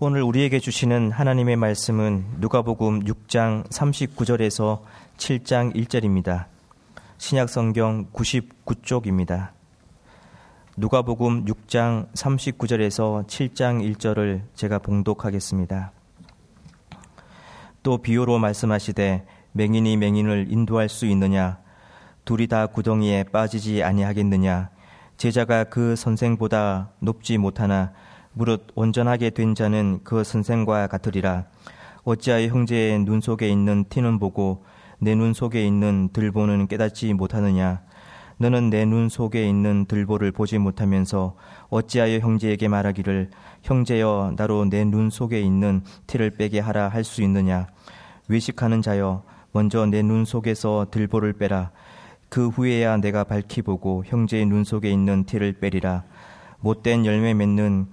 [0.00, 4.80] 오늘 우리에게 주시는 하나님의 말씀은 누가복음 6장 39절에서
[5.18, 6.46] 7장 1절입니다.
[7.18, 9.50] 신약 성경 99쪽입니다.
[10.76, 15.92] 누가복음 6장 39절에서 7장 1절을 제가 봉독하겠습니다.
[17.84, 21.58] 또 비유로 말씀하시되 맹인이 맹인을 인도할 수 있느냐
[22.24, 24.70] 둘이 다 구덩이에 빠지지 아니하겠느냐
[25.18, 27.92] 제자가 그 선생보다 높지 못하나
[28.34, 31.44] 무릇 온전하게 된 자는 그 선생과 같으리라.
[32.04, 34.64] 어찌하여 형제의 눈 속에 있는 티는 보고
[34.98, 37.82] 내 눈 속에 있는 들보는 깨닫지 못하느냐?
[38.38, 41.36] 너는 내 눈 속에 있는 들보를 보지 못하면서
[41.70, 43.30] 어찌하여 형제에게 말하기를
[43.62, 47.68] 형제여 나로 내 눈 속에 있는 티를 빼게 하라 할 수 있느냐?
[48.28, 51.70] 외식하는 자여 먼저 내 눈 속에서 들보를 빼라.
[52.28, 56.02] 그 후에야 내가 밝히 보고 형제의 눈 속에 있는 티를 빼리라.
[56.60, 57.86] 못된 열매 맺는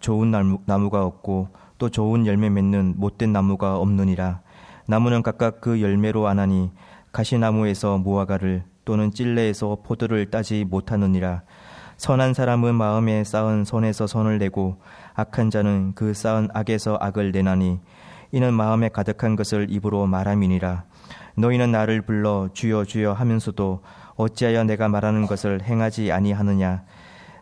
[0.00, 1.48] 좋은 나무, 가 없고
[1.78, 4.40] 또 좋은 열매 맺는 못된 나무가 없느니라.
[4.86, 6.70] 나무는 각각 그 열매로 아나니
[7.12, 11.42] 가시나무에서 무화과를 또는 찔레에서 포도를 따지 못하느니라.
[11.98, 14.80] 선한 사람은 마음에 쌓은 손에서 손을 내고
[15.14, 17.80] 악한 자는 그 쌓은 악에서 악을 내나니
[18.30, 20.84] 이는 마음에 가득한 것을 입으로 말함이니라.
[21.36, 23.82] 너희는 나를 불러 주여 주여 하면서도
[24.16, 26.84] 어찌하여 내가 말하는 것을 행하지 아니하느냐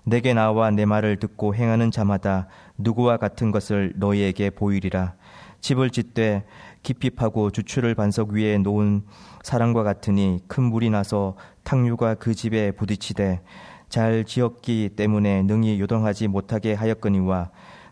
[0.08, 2.46] 내게 나와 내 말을 듣고 행하는 자마다
[2.78, 5.14] 누구와 같은 것을 너희에게 보이리라
[5.60, 6.44] 집을 짓되
[6.84, 9.02] 깊이 파고 주추를 반석 위에 놓은
[9.42, 11.34] 사람과 같으니 큰 물이 나서
[11.64, 13.42] 탕류가 그 집에 부딪히되
[13.88, 17.50] 잘 지었기 때문에 능히 요동하지 못하게 하였거니와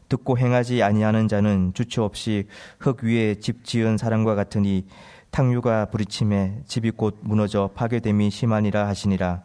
[0.08, 2.46] 듣고 행하지 아니하는 자는 주추 없이
[2.78, 4.86] 흙 위에 집 지은 사람과 같으니
[5.32, 9.42] 탕류가 부딪힘에 집이 곧 무너져 파괴됨이 심하니라 하시니라.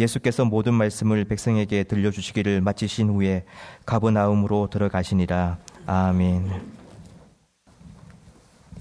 [0.00, 3.44] 예수께서 모든 말씀을 백성에게 들려주시기를 마치신 후에
[3.86, 5.58] 가브나움으로 들어가시니라.
[5.86, 6.80] 아멘.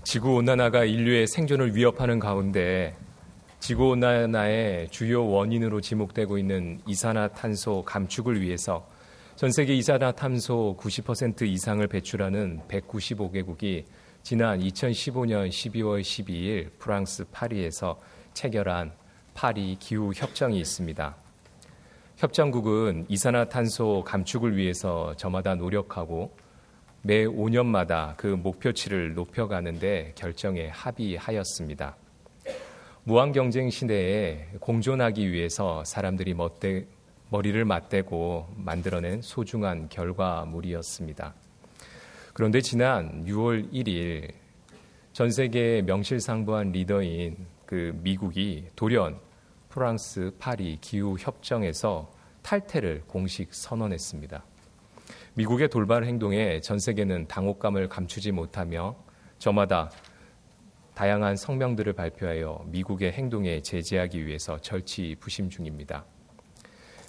[0.04, 2.96] 지구 온난화가 인류의 생존을 위협하는 가운데
[3.60, 8.88] 지구 온난화의 주요 원인으로 지목되고 있는 이산화탄소 감축을 위해서
[9.36, 13.84] 전 세계 이산화탄소 90% 이상을 배출하는 195개국이
[14.24, 18.00] 지난 2015년 12월 12일 프랑스 파리에서
[18.34, 18.92] 체결한
[19.40, 21.16] 파리 기후 협정이 있습니다.
[22.18, 26.36] 협정국은 이산화탄소 감축을 위해서 저마다 노력하고
[27.04, 31.96] 매 5년마다 그 목표치를 높여가는데 결정에 합의하였습니다.
[33.06, 36.86] 무한 경쟁 시대에 공존하기 위해서 사람들이 멋대,
[37.30, 41.34] 머리를 맞대고 만들어낸 소중한 결과물이었습니다.
[42.34, 44.34] 그런데 지난 6월 1일
[45.14, 49.29] 전 세계 명실상부한 리더인 그 미국이 돌연
[49.70, 54.44] 프랑스 파리 기후 협정에서 탈퇴를 공식 선언했습니다.
[55.36, 58.96] 미국의 돌발 행동에 전 세계는 당혹감을 감추지 못하며
[59.38, 59.92] 저마다
[60.96, 66.04] 다양한 성명들을 발표하여 미국의 행동에 제재하기 위해서 절치 부심 중입니다.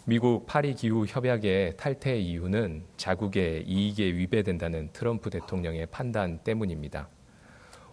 [0.04, 7.08] 미국 파리 기후 협약의 탈퇴 이유는 자국의 이익에 위배된다는 트럼프 대통령의 판단 때문입니다.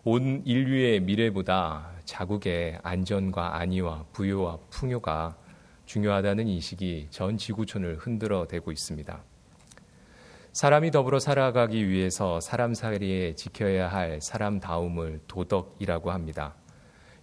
[0.09, 5.35] 온 인류의 미래보다 자국의 안전과 안위와 부유와 풍요가
[5.85, 9.21] 중요하다는 인식이 전 지구촌을 흔들어 대고 있습니다.
[10.53, 16.55] 사람이 더불어 살아가기 위해서 사람 사이에 지켜야 할 사람다움을 도덕이라고 합니다.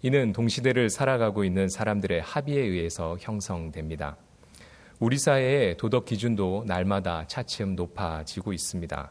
[0.02, 4.18] 이는 동시대를 살아가고 있는 사람들의 합의에 의해서 형성됩니다.
[4.98, 9.10] 우리 사회의 도덕 기준도 날마다 차츰 높아지고 있습니다.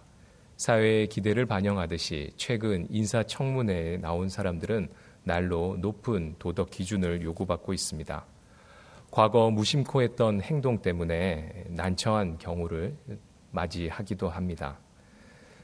[0.63, 4.87] 사회의 기대를 반영하듯이 최근 인사청문회에 나온 사람들은
[5.23, 8.25] 날로 높은 도덕 기준을 요구받고 있습니다.
[9.11, 12.95] 과거 무심코 했던 행동 때문에 난처한 경우를
[13.51, 14.79] 맞이하기도 합니다.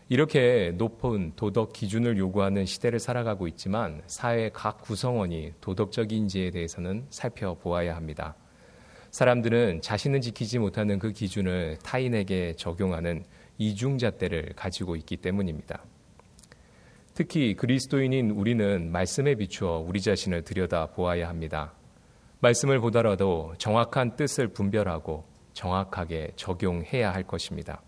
[0.09, 8.35] 이렇게 높은 도덕 기준을 요구하는 시대를 살아가고 있지만 사회 각 구성원이 도덕적인지에 대해서는 살펴보아야 합니다.
[9.11, 13.23] 사람들은 자신은 지키지 못하는 그 기준을 타인에게 적용하는
[13.59, 15.83] 이중잣대를 가지고 있기 때문입니다.
[17.13, 21.73] 특히 그리스도인인 우리는 말씀에 비추어 우리 자신을 들여다 보아야 합니다.
[22.39, 27.81] 말씀을 보더라도 정확한 뜻을 분별하고 정확하게 적용해야 할 것입니다.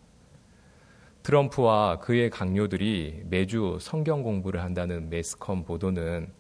[1.24, 6.34] 트럼프와 그의 강요들이 매주 성경 공부를 한다는 매스컴 보도는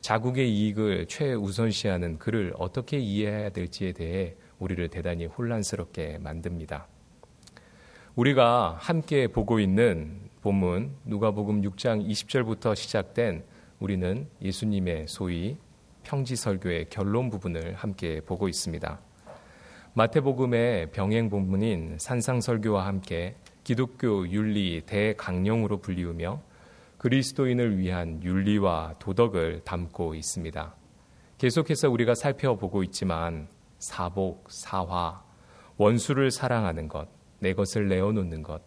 [0.00, 6.88] 자국의 이익을 최우선시하는 그를 어떻게 이해해야 될지에 대해 우리를 대단히 혼란스럽게 만듭니다.
[8.16, 13.44] 우리가 함께 보고 있는 본문 누가복음 6장 20절부터 시작된
[13.78, 15.56] 우리는 예수님의 소위
[16.02, 18.98] 평지 설교의 결론 부분을 함께 보고 있습니다.
[19.94, 26.42] 마태복음의 병행 본문인 산상 설교와 함께 기독교 윤리 대강령으로 불리우며
[26.98, 30.74] 그리스도인을 위한 윤리와 도덕을 담고 있습니다.
[31.38, 33.46] 계속해서 우리가 살펴보고 있지만
[33.78, 35.22] 사복, 사화,
[35.76, 38.62] 원수를 사랑하는 것, 내 것을 내어놓는 것,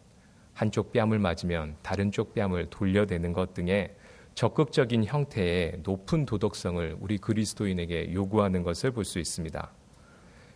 [0.54, 3.96] 한쪽 뺨을 맞으면 다른 쪽 뺨을 돌려대는 것 등의
[4.36, 9.72] 적극적인 형태의 높은 도덕성을 우리 그리스도인에게 요구하는 것을 볼 수 있습니다.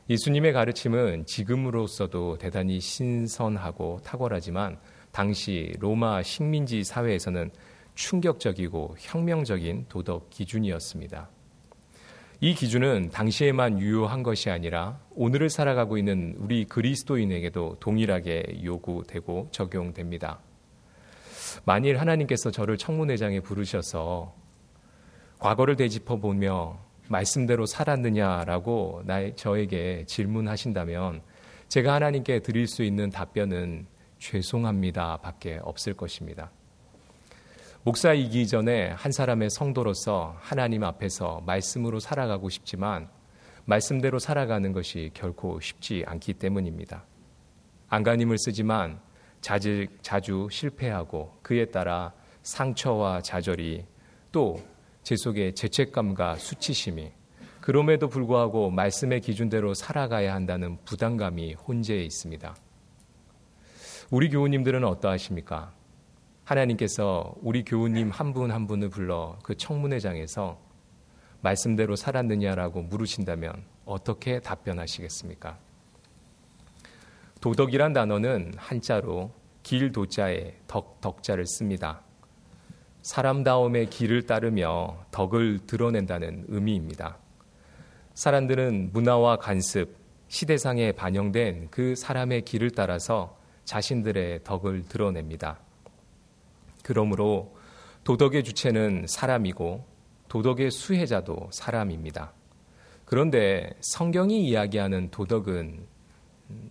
[0.09, 4.79] 예수님의 가르침은 지금으로서도 대단히 신선하고 탁월하지만
[5.11, 7.51] 당시 로마 식민지 사회에서는
[7.95, 11.29] 충격적이고 혁명적인 도덕 기준이었습니다.
[12.39, 20.39] 이 기준은 당시에만 유효한 것이 아니라 오늘을 살아가고 있는 우리 그리스도인에게도 동일하게 요구되고 적용됩니다.
[21.65, 24.35] 만일 하나님께서 저를 청문회장에 부르셔서
[25.39, 26.77] 과거를 되짚어 보며
[27.09, 31.23] 말씀대로 살았느냐라고 나 저에게 질문하신다면
[31.69, 33.87] 제가 하나님께 드릴 수 있는 답변은
[34.19, 36.51] 죄송합니다 밖에 없을 것입니다.
[37.87, 43.07] 목사이기 전에 한 사람의 성도로서 하나님 앞에서 말씀으로 살아가고 싶지만
[43.63, 47.05] 말씀대로 살아가는 것이 결코 쉽지 않기 때문입니다.
[47.87, 48.99] 안간힘을 쓰지만
[49.39, 52.11] 자주, 자주 실패하고 그에 따라
[52.43, 53.85] 상처와 좌절이
[54.33, 54.59] 또
[55.03, 57.13] 제 속에 죄책감과 수치심이
[57.61, 62.53] 그럼에도 불구하고 말씀의 기준대로 살아가야 한다는 부담감이 혼재해 있습니다.
[64.11, 65.76] 우리 교우님들은 어떠하십니까?
[66.47, 70.57] 하나님께서 우리 교우님 한 분한 한 분을 불러 그 청문회장에서
[71.41, 75.57] 말씀대로 살았느냐라고 물으신다면 어떻게 답변하시겠습니까?
[77.41, 82.01] 도덕이란 단어는 한자로 길 도자에 덕 덕자를 씁니다.
[83.01, 87.17] 사람다움의 길을 따르며 덕을 드러낸다는 의미입니다.
[88.13, 89.97] 사람들은 문화와 간습,
[90.29, 95.66] 시대상에 반영된 그 사람의 길을 따라서 자신들의 덕을 드러냅니다.
[96.87, 97.53] 그러므로
[98.05, 99.85] 도덕의 주체는 사람이고
[100.29, 102.31] 도덕의 수혜자도 사람입니다.
[103.03, 105.85] 그런데 성경이 이야기하는 도덕은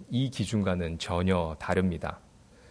[0.09, 2.21] 이 기준과는 전혀 다릅니다.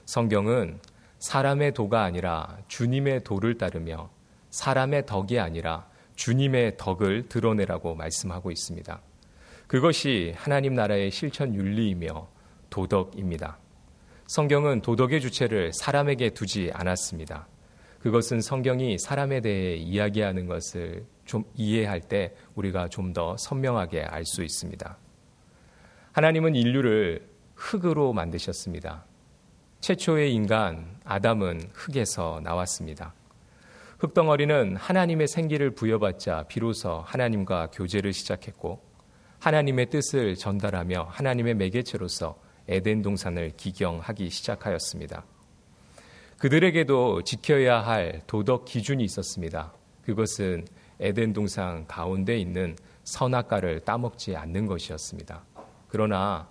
[0.06, 0.80] 성경은
[1.20, 4.10] 사람의 도가 아니라 주님의 도를 따르며
[4.50, 9.02] 사람의 덕이 아니라 주님의 덕을 드러내라고 말씀하고 있습니다.
[9.68, 12.28] 그것이 하나님 나라의 실천 윤리이며
[12.72, 13.60] 도덕입니다.
[14.28, 17.48] 성경은 도덕의 주체를 사람에게 두지 않았습니다.
[18.00, 24.44] 그것은 성경이 사람에 대해 이야기하는 것을 좀 이해할 때 우리가 좀 더 선명하게 알 수
[24.44, 24.98] 있습니다.
[26.12, 29.06] 하나님은 인류를 흙으로 만드셨습니다.
[29.82, 33.14] 최초의 인간 아담은 흙에서 나왔습니다.
[34.00, 38.82] 흙덩어리는 하나님의 생기를 부여받자 비로소 하나님과 교제를 시작했고
[39.40, 45.24] 하나님의 뜻을 전달하며 하나님의 매개체로서 에덴 동산을 기경하기 시작하였습니다.
[46.38, 49.74] 그들에게도 지켜야 할 도덕 기준이 있었습니다.
[50.04, 50.66] 그것은
[51.00, 55.44] 에덴 동산 가운데 있는 선악과를 따먹지 않는 것이었습니다.
[55.88, 56.50] 그러나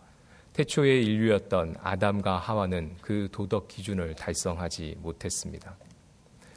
[0.53, 5.77] 태초의 인류였던 아담과 하와는 그 도덕 기준을 달성하지 못했습니다.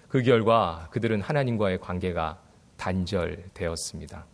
[0.07, 2.39] 그 결과 그들은 하나님과의 관계가
[2.77, 4.25] 단절되었습니다.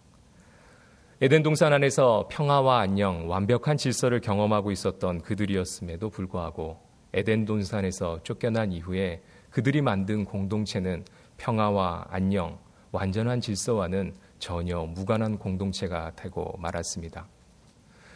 [1.22, 6.80] 에덴 동산 안에서 평화와 안녕, 완벽한 질서를 경험하고 있었던 그들이었음에도 불구하고
[7.14, 9.22] 에덴 동산에서 쫓겨난 이후에
[9.52, 11.06] 그들이 만든 공동체는
[11.38, 12.58] 평화와 안녕,
[12.92, 17.28] 완전한 질서와는 전혀 무관한 공동체가 되고 말았습니다.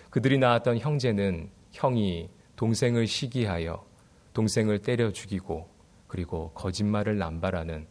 [0.10, 3.86] 그들이 낳았던 형제는 형이 동생을 시기하여
[4.34, 5.70] 동생을 때려 죽이고
[6.08, 7.86] 그리고 거짓말을 남발하는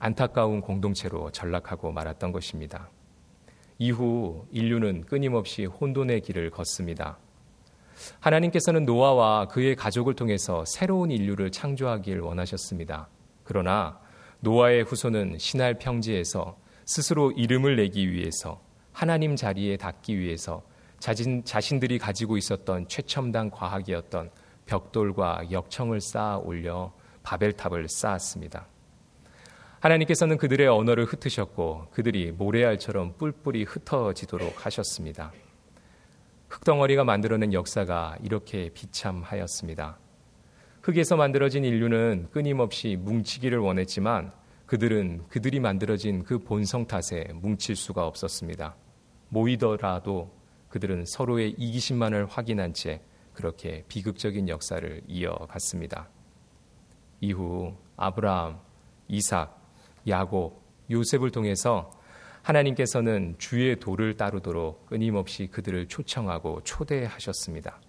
[0.00, 2.90] 안타까운 공동체로 전락하고 말았던 것입니다.
[3.78, 7.18] 이후 인류는 끊임없이 혼돈의 길을 걷습니다.
[8.20, 13.08] 하나님께서는 노아와 그의 가족을 통해서 새로운 인류를 창조하길 원하셨습니다.
[13.44, 14.00] 그러나
[14.40, 16.56] 노아의 후손은 신할 평지에서
[16.86, 18.60] 스스로 이름을 내기 위해서
[18.92, 20.62] 하나님 자리에 닿기 위해서
[20.98, 24.30] 자신, 자신들이 가지고 있었던 최첨단 과학이었던
[24.66, 26.92] 벽돌과 역청을 쌓아 올려
[27.22, 28.66] 바벨탑을 쌓았습니다.
[29.80, 35.32] 하나님께서는 그들의 언어를 흩으셨고 그들이 모래알처럼 뿔뿔이 흩어지도록 하셨습니다.
[36.48, 39.98] 흙덩어리가 만들어낸 역사가 이렇게 비참하였습니다.
[40.82, 44.32] 흙에서 만들어진 인류는 끊임없이 뭉치기를 원했지만
[44.66, 48.74] 그들은 그들이 만들어진 그 본성 탓에 뭉칠 수가 없었습니다.
[49.28, 50.34] 모이더라도
[50.70, 53.00] 그들은 서로의 이기심만을 확인한 채
[53.32, 56.08] 그렇게 비극적인 역사를 이어갔습니다.
[57.20, 58.58] 이후 아브라함,
[59.08, 59.57] 이삭,
[60.08, 60.60] 야곱,
[60.90, 61.90] 요셉을 통해서
[62.42, 67.80] 하나님께서는 주의 도를 따르도록 끊임없이 그들을 초청하고 초대하셨습니다.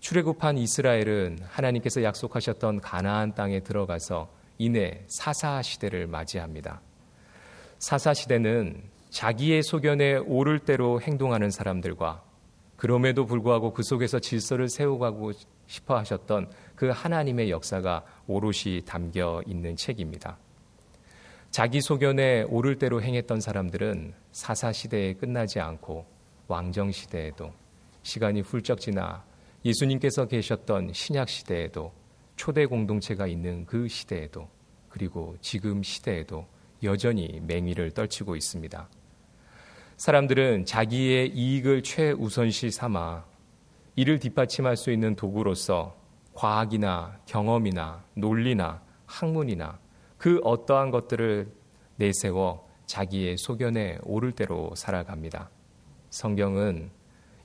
[0.00, 6.80] 출애굽한 이스라엘은 하나님께서 약속하셨던 가나안 땅에 들어가서 이내 사사 시대를 맞이합니다.
[7.78, 12.22] 사사 시대는 자기의 소견에 오를 대로 행동하는 사람들과
[12.76, 15.32] 그럼에도 불구하고 그 속에서 질서를 세워가고
[15.66, 20.38] 싶어 하셨던 그 하나님의 역사가 오롯이 담겨 있는 책입니다.
[21.52, 26.06] 자기 소견에 오를 대로 행했던 사람들은 사사 시대에 끝나지 않고
[26.48, 27.52] 왕정 시대에도
[28.02, 29.22] 시간이 훌쩍 지나
[29.62, 31.92] 예수님께서 계셨던 신약 시대에도
[32.36, 34.48] 초대 공동체가 있는 그 시대에도
[34.88, 36.46] 그리고 지금 시대에도
[36.82, 38.88] 여전히 맹위를 떨치고 있습니다.
[39.98, 43.26] 사람들은 자기의 이익을 최우선시 삼아
[43.96, 45.94] 이를 뒷받침할 수 있는 도구로서
[46.32, 49.81] 과학이나 경험이나 논리나 학문이나
[50.22, 51.48] 그 어떠한 것들을
[51.96, 55.50] 내세워 자기의 소견에 오를 대로 살아갑니다.
[56.10, 56.92] 성경은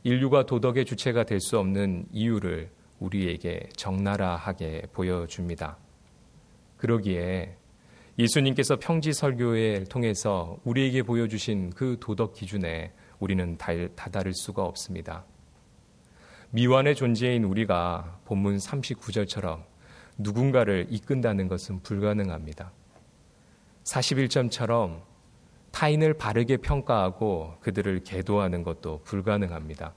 [0.04, 2.70] 인류가 도덕의 주체가 될 수 없는 이유를
[3.00, 5.80] 우리에게 적나라하게 보여줍니다.
[6.78, 7.58] 그러기에
[8.20, 15.26] 예수님께서 평지 설교를 통해서 우리에게 보여주신 그 도덕 기준에 우리는 다다를 수가 없습니다.
[16.52, 19.64] 미완의 존재인 우리가 본문 39절처럼
[20.18, 22.72] 누군가를 이끈다는 것은 불가능합니다.
[23.84, 25.02] 41점처럼
[25.72, 29.94] 타인을 바르게 평가하고 그들을 계도하는 것도 불가능합니다.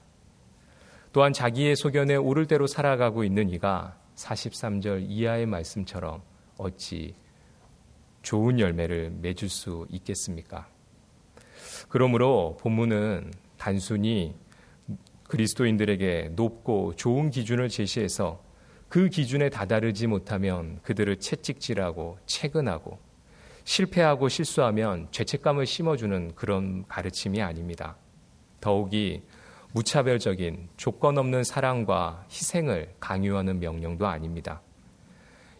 [1.13, 6.21] 또한 자기의 소견에 오를 대로 살아가고 있는 이가 43절 이하의 말씀처럼
[6.57, 7.15] 어찌
[8.21, 10.67] 좋은 열매를 맺을 수 있겠습니까?
[11.89, 14.35] 그러므로 본문은 단순히
[15.23, 18.41] 그리스도인들에게 높고 좋은 기준을 제시해서
[18.91, 22.99] 그 기준에 다다르지 못하면 그들을 채찍질하고 채근하고
[23.63, 27.95] 실패하고 실수하면 죄책감을 심어주는 그런 가르침이 아닙니다.
[28.59, 29.21] 더욱이
[29.71, 34.61] 무차별적인 조건 없는 사랑과 희생을 강요하는 명령도 아닙니다.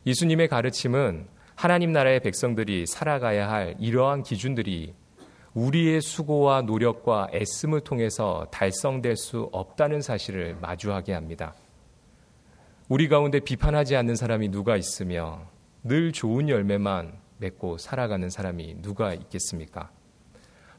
[0.05, 4.93] 예수님의 가르침은 하나님 나라의 백성들이 살아가야 할 이러한 기준들이
[5.53, 11.55] 우리의 수고와 노력과 애씀을 통해서 달성될 수 없다는 사실을 마주하게 합니다.
[12.91, 15.47] 우리 가운데 비판하지 않는 사람이 누가 있으며
[15.81, 19.89] 늘 좋은 열매만 맺고 살아가는 사람이 누가 있겠습니까?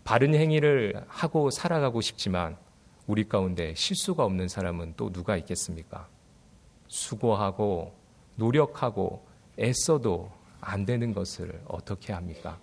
[0.05, 2.59] 바른 행위를 하고 살아가고 싶지만
[3.07, 6.07] 우리 가운데 실수가 없는 사람은 또 누가 있겠습니까?
[6.87, 7.95] 수고하고
[8.37, 9.27] 노력하고
[9.59, 12.61] 애써도 안 되는 것을 어떻게 합니까?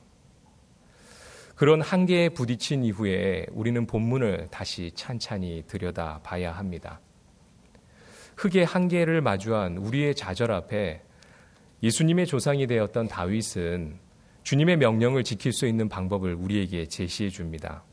[1.55, 6.99] 그런 한계에 부딪힌 이후에 우리는 본문을 다시 찬찬히 들여다 봐야 합니다.
[8.39, 11.01] 흙의 한계를 마주한 우리의 좌절 앞에
[11.83, 13.99] 예수님의 조상이 되었던 다윗은
[14.43, 17.83] 주님의 명령을 지킬 수 있는 방법을 우리에게 제시해 줍니다.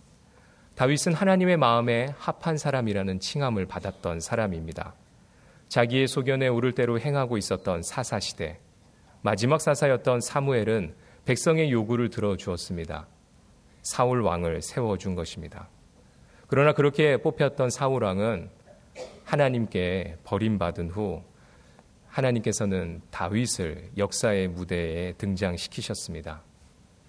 [0.76, 4.94] 다윗은 하나님의 마음에 합한 사람이라는 칭함을 받았던 사람입니다.
[5.68, 8.60] 자기의 소견에 오를 대로 행하고 있었던 사사 시대,
[9.22, 13.08] 마지막 사사였던 사무엘은 백성의 요구를 들어주었습니다.
[13.82, 15.68] 사울 왕을 세워준 것입니다.
[16.46, 18.50] 그러나 그렇게 뽑혔던 사울 왕은
[19.24, 21.22] 하나님께 버림받은 후
[22.08, 26.42] 하나님께서는 다윗을 역사의 무대에 등장시키셨습니다.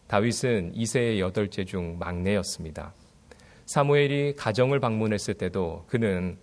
[0.07, 2.93] 다윗은 이세의 여덟째 중 막내였습니다.
[3.65, 6.37] 사무엘이 가정을 방문했을 때도 그는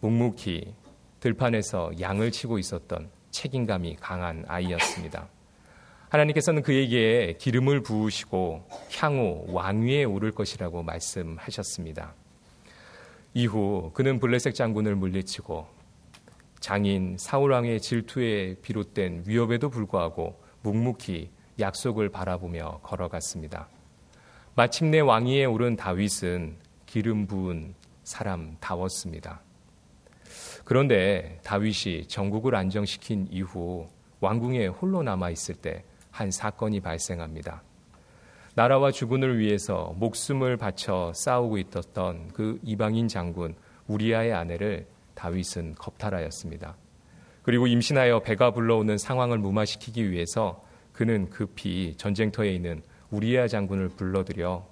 [0.00, 0.74] 묵묵히
[1.20, 5.28] 들판에서 양을 치고 있었던 책임감이 강한 아이였습니다.
[6.08, 8.68] 하나님께서는 그에게 기름을 부으시고
[8.98, 12.14] 향후 왕위에 오를 것이라고 말씀하셨습니다.
[13.36, 15.66] 이후 그는 블레셋 장군을 물리치고
[16.58, 21.28] 장인 사울왕의 질투에 비롯된 위협에도 불구하고 묵묵히
[21.60, 23.68] 약속을 바라보며 걸어갔습니다.
[24.54, 27.74] 마침내 왕위에 오른 다윗은 기름 부은
[28.04, 29.42] 사람 다웠습니다.
[30.64, 33.86] 그런데 다윗이 전국을 안정시킨 이후
[34.20, 35.84] 왕궁에 홀로 남아 있을 때
[36.16, 37.62] 한 사건이 발생합니다.
[38.56, 43.54] 나라와 주군을 위해서 목숨을 바쳐 싸우고 있었던 그 이방인 장군
[43.86, 46.74] 우리아의 아내를 다윗은 겁탈하였습니다.
[47.42, 54.66] 그리고 임신하여 배가 불러오는 상황을 무마시키기 위해서 그는 급히 전쟁터에 있는 우리아 장군을 불러들여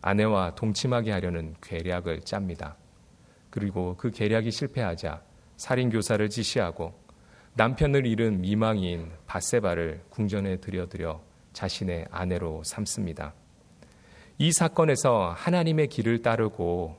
[0.00, 2.76] 아내와 동침하게 하려는 계략을 짭니다.
[3.50, 5.20] 그리고 그 계략이 실패하자
[5.56, 6.94] 살인 교사를 지시하고
[7.54, 13.34] 남편을 잃은 미망인 바세바를 궁전에 들여들여 자신의 아내로 삼습니다.
[14.38, 16.96] 이 사건에서 하나님의 길을 따르고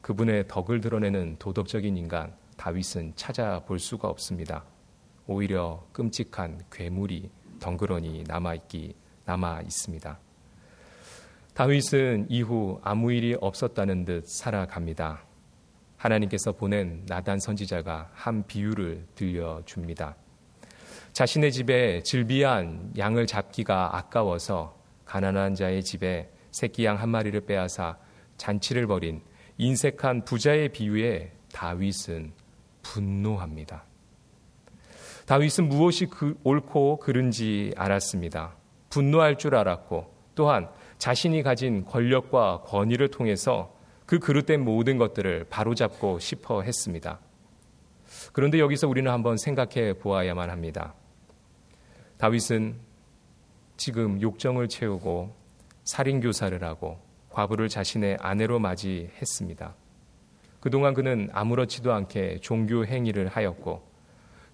[0.00, 4.64] 그분의 덕을 드러내는 도덕적인 인간 다윗은 찾아볼 수가 없습니다.
[5.26, 10.18] 오히려 끔찍한 괴물이 덩그러니 남아있기 남아 있습니다.
[11.54, 15.24] 다윗은 이후 아무 일이 없었다는 듯 살아갑니다.
[15.96, 20.16] 하나님께서 보낸 나단 선지자가 한 비유를 들려줍니다.
[21.12, 27.98] 자신의 집에 질비한 양을 잡기가 아까워서 가난한 자의 집에 새끼 양 한 마리를 빼앗아
[28.36, 29.22] 잔치를 벌인
[29.58, 32.32] 인색한 부자의 비유에 다윗은
[32.82, 33.84] 분노합니다.
[35.26, 38.56] 다윗은 무엇이 그 옳고 그른지 알았습니다.
[38.88, 43.74] 분노할 줄 알았고 또한 자신이 가진 권력과 권위를 통해서
[44.06, 47.18] 그 그릇된 모든 것들을 바로잡고 싶어 했습니다.
[48.32, 50.94] 그런데 여기서 우리는 한번 생각해 보아야만 합니다.
[52.18, 52.76] 다윗은
[53.76, 55.34] 지금 욕정을 채우고
[55.84, 56.98] 살인교사를 하고
[57.30, 59.74] 과부를 자신의 아내로 맞이했습니다.
[60.60, 63.86] 그동안 그는 아무렇지도 않게 종교 행위를 하였고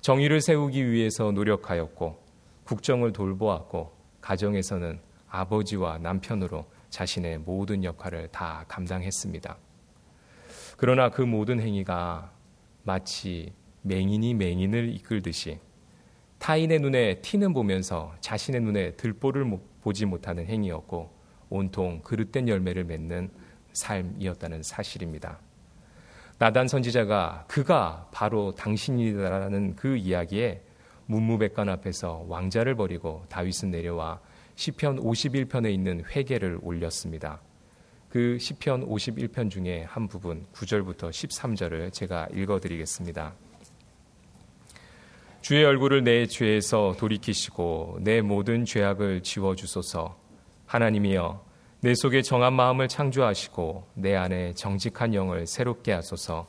[0.03, 2.23] 정의를 세우기 위해서 노력하였고
[2.65, 3.91] 국정을 돌보았고
[4.21, 9.57] 가정에서는 아버지와 남편으로 자신의 모든 역할을 다 감당했습니다.
[10.77, 12.34] 그러나 그 모든 행위가
[12.85, 15.59] 마치 맹인이 맹인을 이끌듯이
[16.39, 21.11] 타인의 눈에 티는 보면서 자신의 눈에 들보를 보지 못하는 행위였고
[21.49, 23.31] 온통 그릇된 열매를 맺는
[23.73, 25.39] 삶이었다는 사실입니다.
[26.39, 30.63] 나단 선지자가 그가 바로 당신이라는 그 이야기에
[31.07, 34.21] 문무백관 앞에서 왕자를 버리고 다윗은 내려와
[34.57, 37.41] 시편 51편에 있는 회개를 올렸습니다.
[38.15, 43.35] 그 시편 51편 중에 한 부분 9절부터 13절을 제가 읽어 드리겠습니다.
[45.41, 50.17] 주의 얼굴을 내 죄에서 돌이키시고 내 모든 죄악을 지워 주소서.
[50.67, 51.45] 하나님이여
[51.81, 56.47] 내 속에 정한 마음을 창조하시고 내 안에 정직한 영을 새롭게 하소서.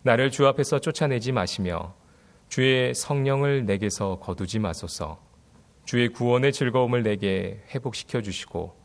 [0.00, 1.94] 나를 주 앞에서 쫓아내지 마시며
[2.48, 5.20] 주의 성령을 내게서 거두지 마소서.
[5.84, 8.75] 주의 구원의 즐거움을 내게 회복시켜 주시고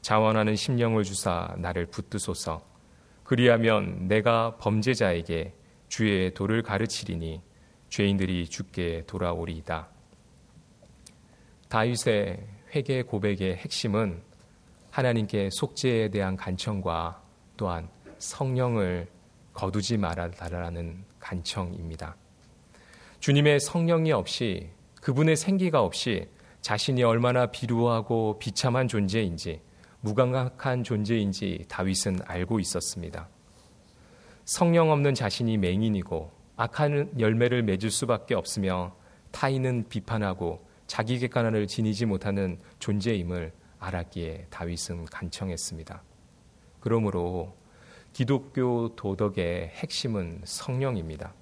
[0.00, 2.62] 자원하는 심령을 주사 나를 붙드소서.
[3.24, 5.54] 그리하면 내가 범죄자에게
[5.88, 7.42] 주의 도를 가르치리니
[7.90, 9.88] 죄인들이 죽게 돌아오리이다.
[11.68, 14.22] 다윗의 회개 고백의 핵심은
[14.90, 17.22] 하나님께 속죄에 대한 간청과
[17.56, 19.08] 또한 성령을
[19.52, 22.16] 거두지 말아달라는 간청입니다.
[23.20, 24.70] 주님의 성령이 없이
[25.02, 26.28] 그분의 생기가 없이
[26.60, 29.60] 자신이 얼마나 비루하고 비참한 존재인지
[30.08, 33.28] 무감각한 존재인지 다윗은 알고 있었습니다.
[34.46, 38.96] 성령 없는 자신이 맹인이고 악한 열매를 맺을 수밖에 없으며
[39.32, 46.02] 타인은 비판하고 자기 객관화를 지니지 못하는 존재임을 알았기에 다윗은 간청했습니다.
[46.80, 47.54] 그러므로
[48.14, 51.34] 기독교 도덕의 핵심은 성령입니다.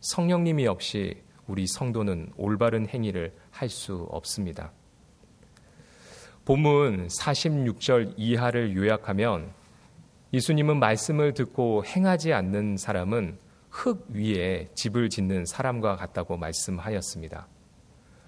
[0.00, 4.72] 성령님이 없이 우리 성도는 올바른 행위를 할 수 없습니다.
[6.48, 9.52] 본문 46절 이하를 요약하면
[10.32, 13.36] 예수님은 말씀을 듣고 행하지 않는 사람은
[13.68, 17.46] 흙 위에 집을 짓는 사람과 같다고 말씀하였습니다.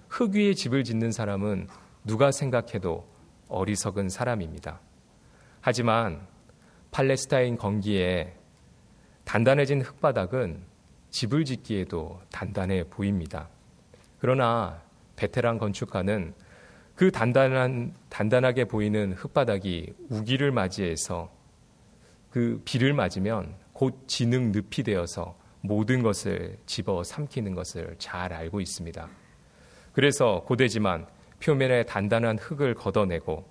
[0.07, 1.67] 흙 위에 집을 짓는 사람은
[2.03, 3.07] 누가 생각해도
[3.47, 4.79] 어리석은 사람입니다.
[5.59, 6.21] 하지만
[6.91, 8.35] 팔레스타인 건기에
[9.23, 10.61] 단단해진 흙바닥은
[11.09, 13.49] 집을 짓기에도 단단해 보입니다.
[14.19, 14.79] 그러나
[15.15, 16.35] 베테랑 건축가는
[17.01, 21.31] 그 단단한 단단하게 보이는 흙바닥이 우기를 맞이해서
[22.29, 29.09] 그 비를 맞으면 곧 진흙 늪이 되어서 모든 것을 집어 삼키는 것을 잘 알고 있습니다.
[29.93, 31.07] 그래서 고되지만
[31.43, 33.47] 표면에 단단한 흙을 걷어내고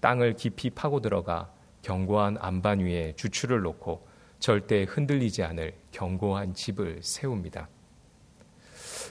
[0.00, 7.68] 땅을 깊이 파고 들어가 견고한 안반 위에 주추를 놓고 절대 흔들리지 않을 견고한 집을 세웁니다.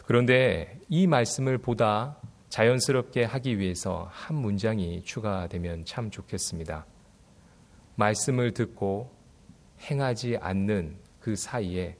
[0.08, 2.18] 그런데 이 말씀을 보다
[2.54, 6.86] 자연스럽게 하기 위해서 한 문장이 추가되면 참 좋겠습니다.
[7.96, 9.10] 말씀을 듣고
[9.82, 11.98] 행하지 않는 그 사이에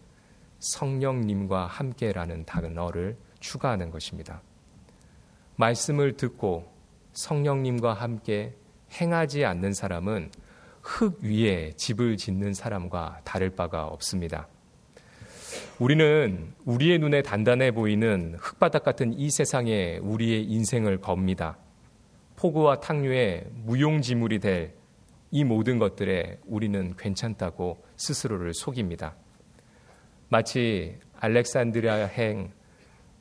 [0.60, 4.44] 성령님과 함께라는 단어를 추가하는 것입니다.
[5.56, 6.72] 말씀을 듣고
[7.14, 8.56] 성령님과 함께
[8.92, 10.30] 행하지 않는 사람은
[10.84, 14.48] 흙 위에 집을 짓는 사람과 다를 바가 없습니다.
[15.80, 21.58] 우리는 우리의 눈에 단단해 보이는 흙바닥 같은 이 세상에 우리의 인생을 겁니다.
[22.36, 24.84] 폭우와 탕류에 무용지물이 될
[25.36, 29.16] 이 모든 것들에 우리는 괜찮다고 스스로를 속입니다.
[30.30, 32.52] 마치 알렉산드리아 행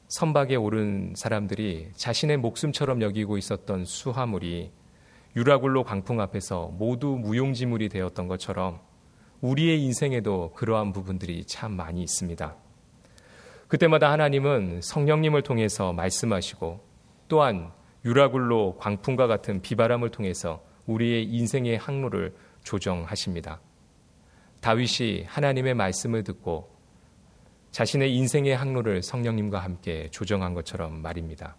[0.09, 4.71] 선박에 오른 사람들이 자신의 목숨처럼 여기고 있었던 수화물이
[5.37, 8.81] 유라굴로 광풍 앞에서 모두 무용지물이 되었던 것처럼
[9.43, 12.57] 우리의 인생에도 그러한 부분들이 참 많이 있습니다.
[13.69, 16.81] 그때마다 하나님은 성령님을 통해서 말씀하시고
[17.29, 17.73] 또한
[18.05, 23.61] 유라굴로 광풍과 같은 비바람을 통해서 우리의 인생의 항로를 조정하십니다.
[24.61, 26.71] 다윗이 하나님의 말씀을 듣고
[27.73, 31.57] 자신의 인생의 항로를 성령님과 함께 조정한 것처럼 말입니다.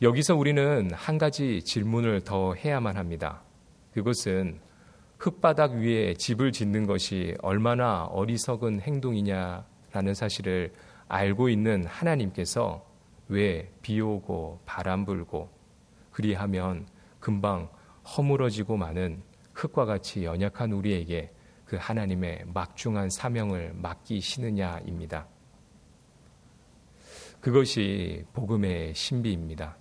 [0.00, 3.42] 여기서 우리는 한 가지 질문을 더 해야만 합니다.
[3.92, 4.60] 그것은
[5.24, 10.74] 흙바닥 위에 집을 짓는 것이 얼마나 어리석은 행동이냐라는 사실을
[11.08, 12.84] 알고 있는 하나님께서
[13.28, 15.48] 왜 비 오고 바람 불고
[16.10, 16.86] 그리하면
[17.20, 17.70] 금방
[18.04, 19.22] 허물어지고 마는
[19.54, 21.32] 흙과 같이 연약한 우리에게
[21.64, 25.26] 그 하나님의 막중한 사명을 맡기시느냐입니다.
[27.40, 29.78] 그것이 복음의 신비입니다.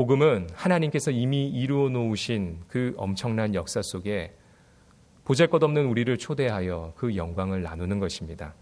[0.00, 4.34] 복음은 하나님께서 이미 이루어 놓으신 그 엄청난 역사 속에
[5.24, 8.54] 보잘 것 없는 우리를 초대하여 그 영광을 나누는 것입니다.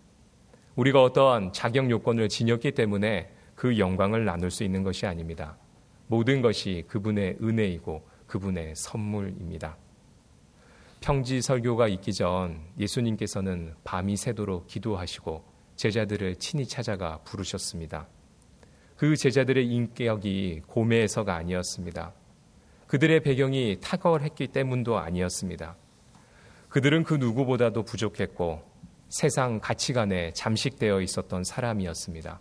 [0.75, 5.57] 우리가 어떠한 자격 요건을 지녔기 때문에 그 영광을 나눌 수 있는 것이 아닙니다.
[6.09, 9.77] 모든 것이 그분의 은혜이고 그분의 선물입니다.
[10.99, 15.45] 평지 설교가 있기 전 예수님께서는 밤이 새도록 기도하시고
[15.77, 18.09] 제자들을 친히 찾아가 부르셨습니다.
[18.99, 22.13] 그 제자들의 인격이 고매해서가 아니었습니다.
[22.89, 25.77] 그들의 배경이 탁월했기 때문도 아니었습니다.
[26.69, 28.61] 그들은 그 누구보다도 부족했고
[29.09, 32.41] 세상 가치관에 잠식되어 있었던 사람이었습니다.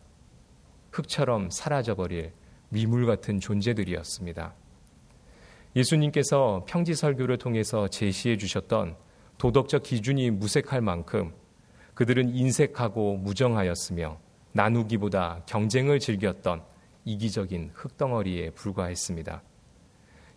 [0.89, 2.33] 흙처럼 사라져버릴
[2.69, 4.55] 미물 같은 존재들이었습니다.
[5.75, 8.97] 예수님께서 평지 설교를 통해서 제시해 주셨던
[9.37, 11.35] 도덕적 기준이 무색할 만큼
[11.93, 14.25] 그들은 인색하고 무정하였으며
[14.57, 16.63] 나누기보다 경쟁을 즐겼던
[17.05, 19.43] 이기적인 흙덩어리에 불과했습니다.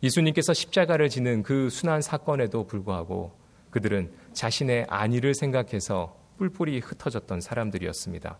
[0.03, 3.33] 예수님께서 십자가를 지는 그 순한 사건에도 불구하고
[3.71, 8.39] 그들은 자신의 안위를 생각해서 뿔뿔이 흩어졌던 사람들이었습니다.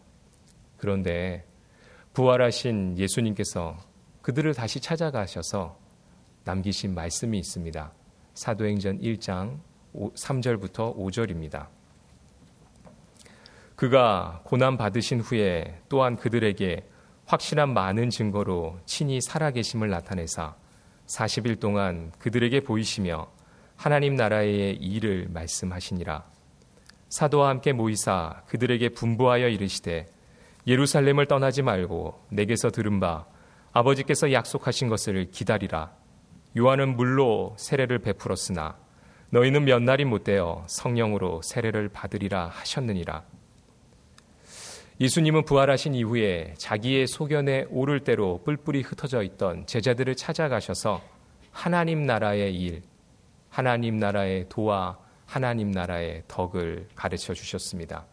[0.77, 1.47] 그런데
[2.13, 3.77] 부활하신 예수님께서
[4.21, 5.79] 그들을 다시 찾아가셔서
[6.45, 7.93] 남기신 말씀이 있습니다.
[8.35, 9.61] 사도행전 1장
[9.95, 11.80] 3절부터 5절입니다.
[13.81, 16.87] 그가 고난 받으신 후에 또한 그들에게
[17.25, 20.55] 확실한 많은 증거로 친히 살아계심을 나타내사
[21.07, 23.29] 40일 동안 그들에게 보이시며
[23.77, 26.27] 하나님 나라의 일을 말씀하시니라.
[27.09, 30.09] 사도와 함께 모이사 그들에게 분부하여 이르시되
[30.67, 33.25] 예루살렘을 떠나지 말고 내게서 들은 바
[33.73, 35.91] 아버지께서 약속하신 것을 기다리라.
[36.55, 38.77] 요한은 물로 세례를 베풀었으나
[39.31, 43.40] 너희는 몇 날이 못되어 성령으로 세례를 받으리라 하셨느니라.
[45.01, 51.01] 예수님은 부활하신 이후에 자기의 소견에 오를 대로 뿔뿔이 흩어져 있던 제자들을 찾아가셔서
[51.51, 52.83] 하나님 나라의 일,
[53.49, 58.05] 하나님 나라의 도와 하나님 나라의 덕을 가르쳐 주셨습니다.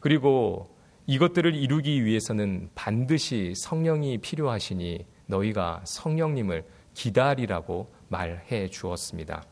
[0.00, 0.74] 그리고
[1.06, 9.44] 이것들을 이루기 위해서는 반드시 성령이 필요하시니 너희가 성령님을 기다리라고 말해 주었습니다.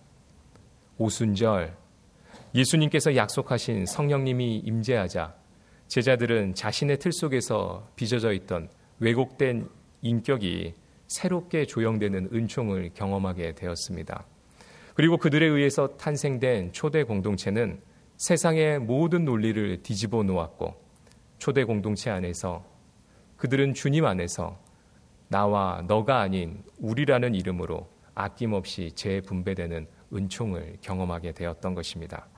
[0.96, 1.76] 오순절
[2.54, 5.41] 예수님께서 약속하신 성령님이 임재하자
[5.92, 9.68] 제자들은 자신의 틀 속에서 빚어져 있던 왜곡된
[10.00, 10.72] 인격이
[11.06, 14.24] 새롭게 조형되는 은총을 경험하게 되었습니다.
[14.94, 17.82] 그리고 그들에 의해서 탄생된 초대 공동체는
[18.16, 20.82] 세상의 모든 논리를 뒤집어 놓았고
[21.36, 22.64] 초대 공동체 안에서
[23.36, 24.58] 그들은 주님 안에서
[25.28, 32.28] 나와 너가 아닌 우리라는 이름으로 아낌없이 재분배되는 은총을 경험하게 되었던 것입니다.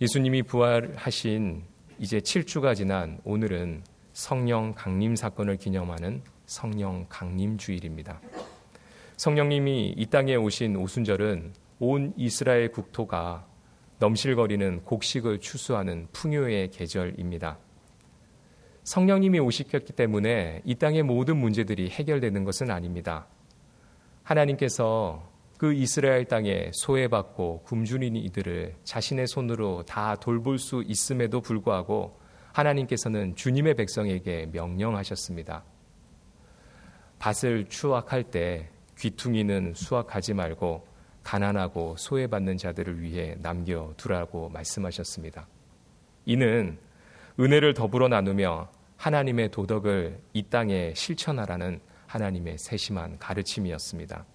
[0.00, 8.20] 예수님이 부활하신 이제 7주가 지난 오늘은 성령 강림 사건을 기념하는 성령 강림 주일입니다.
[9.16, 13.46] 성령님이 이 땅에 오신 오순절은 온 이스라엘 국토가
[14.00, 17.58] 넘실거리는 곡식을 추수하는 풍요의 계절입니다.
[18.82, 23.28] 성령님이 오셨기 때문에 이 땅의 모든 문제들이 해결되는 것은 아닙니다.
[24.24, 25.33] 하나님께서
[25.64, 32.20] 그 이스라엘 땅에 소외받고 굶주린 이들을 자신의 손으로 다 돌볼 수 있음에도 불구하고
[32.52, 35.64] 하나님께서는 주님의 백성에게 명령하셨습니다.
[37.18, 40.86] 밭을 추악할 때 귀퉁이는 수확하지 말고
[41.22, 45.48] 가난하고 소외받는 자들을 위해 남겨두라고 말씀하셨습니다.
[46.26, 46.76] 이는
[47.40, 54.26] 은혜를 더불어 나누며 하나님의 도덕을 이 땅에 실천하라는 하나님의 세심한 가르침이었습니다.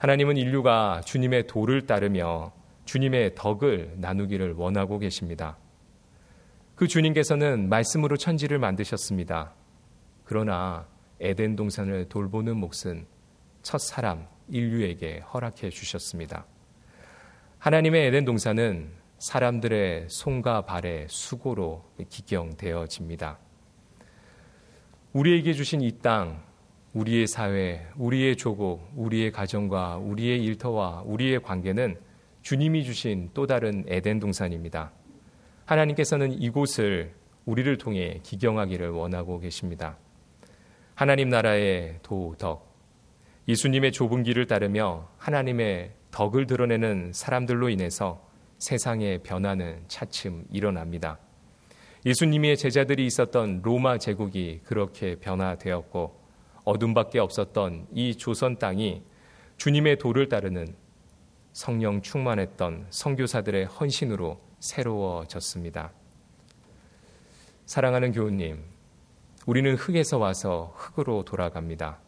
[0.00, 2.52] 하나님은 인류가 주님의 도를 따르며
[2.86, 5.58] 주님의 덕을 나누기를 원하고 계십니다.
[6.74, 9.52] 그 주님께서는 말씀으로 천지를 만드셨습니다.
[10.24, 10.88] 그러나
[11.20, 13.06] 에덴 동산을 돌보는 몫은
[13.60, 16.46] 첫 사람 인류에게 허락해 주셨습니다.
[17.58, 23.38] 하나님의 에덴 동산은 사람들의 손과 발의 수고로 기경되어집니다.
[25.12, 26.42] 우리에게 주신 이 땅,
[26.92, 31.96] 우리의 사회, 우리의 조국, 우리의 가정과 우리의 일터와 우리의 관계는
[32.42, 34.90] 주님이 주신 또 다른 에덴 동산입니다.
[35.66, 37.12] 하나님께서는 이곳을
[37.44, 39.98] 우리를 통해 기경하기를 원하고 계십니다.
[40.96, 42.74] 하나님 나라의 도 덕,
[43.46, 51.18] 예수님의 좁은 길을 따르며 하나님의 덕을 드러내는 사람들로 인해서 세상의 변화는 차츰 일어납니다.
[52.04, 56.19] 예수님의 제자들이 있었던 로마 제국이 그렇게 변화되었고
[56.70, 59.02] 어둠밖에 없었던 이 조선 땅이
[59.56, 60.74] 주님의 도를 따르는
[61.52, 65.92] 성령 충만했던 성교사들의 헌신으로 새로워졌습니다.
[67.66, 68.62] 사랑하는 교우님,
[69.46, 71.98] 우리는 흙에서 와서 흙으로 돌아갑니다.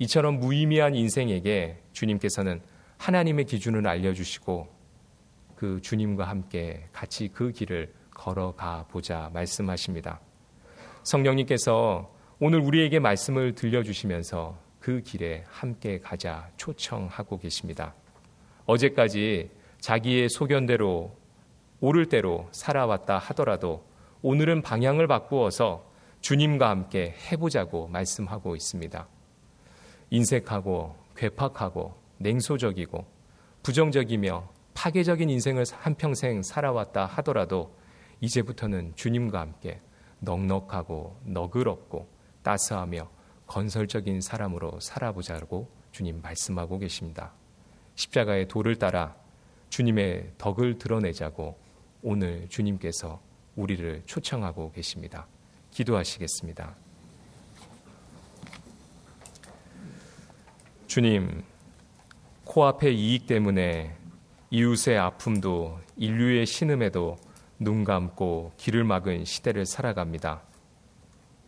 [0.00, 2.60] 이처럼 무의미한 인생에게 주님께서는
[2.98, 4.68] 하나님의 기준을 알려주시고
[5.56, 10.20] 그 주님과 함께 같이 그 길을 걸어가 보자 말씀하십니다.
[11.04, 17.94] 성령님께서 오늘 우리에게 말씀을 들려주시면서 그 길에 함께 가자 초청하고 계십니다.
[18.66, 21.16] 어제까지 자기의 소견대로
[21.78, 23.84] 오를 대로 살아왔다 하더라도
[24.22, 25.88] 오늘은 방향을 바꾸어서
[26.20, 29.06] 주님과 함께 해보자고 말씀하고 있습니다.
[30.10, 33.06] 인색하고 괴팍하고 냉소적이고
[33.62, 37.72] 부정적이며 파괴적인 인생을 한평생 살아왔다 하더라도
[38.20, 39.80] 이제부터는 주님과 함께
[40.18, 43.10] 넉넉하고 너그럽고 따스하며
[43.46, 47.32] 건설적인 사람으로 살아보자고 주님 말씀하고 계십니다.
[47.94, 49.14] 십자가의 도를 따라
[49.68, 51.58] 주님의 덕을 드러내자고
[52.02, 53.20] 오늘 주님께서
[53.56, 55.26] 우리를 초청하고 계십니다.
[55.70, 56.74] 기도하시겠습니다.
[60.86, 61.42] 주님,
[62.44, 63.96] 코앞의 이익 때문에
[64.50, 67.16] 이웃의 아픔도 인류의 신음에도
[67.58, 70.42] 눈 감고 길을 막은 시대를 살아갑니다.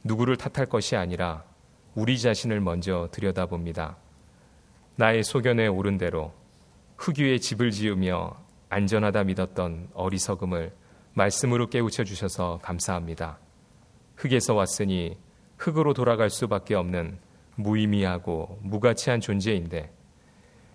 [0.04, 1.44] 누구를 탓할 것이 아니라
[1.94, 3.96] 우리 자신을 먼저 들여다봅니다.
[4.96, 6.32] 나의 소견에 오른 대로
[6.96, 8.36] 흙 위에 집을 지으며
[8.68, 10.72] 안전하다 믿었던 어리석음을
[11.14, 13.38] 말씀으로 깨우쳐 주셔서 감사합니다.
[14.16, 15.16] 흙에서 왔으니
[15.56, 17.18] 흙으로 돌아갈 수밖에 없는
[17.56, 19.90] 무의미하고 무가치한 존재인데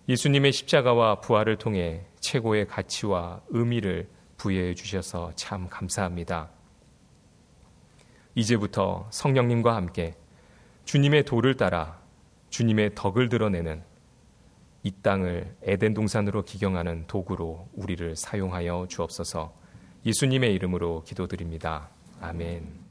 [0.08, 6.50] 예수님의 십자가와 부활을 통해 최고의 가치와 의미를 부여해 주셔서 참 감사합니다.
[8.40, 10.16] 이제부터 성령님과 함께
[10.86, 12.00] 주님의 도를 따라
[12.50, 13.84] 주님의 덕을 드러내는
[14.84, 19.54] 이 땅을 에덴 동산으로 기경하는 도구로 우리를 사용하여 주옵소서
[20.06, 21.90] 예수님의 이름으로 기도드립니다.
[22.22, 22.89] 아멘.